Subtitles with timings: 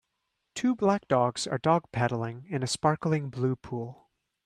[0.55, 4.09] Two black dogs are dog paddling in a sparkling blue pool.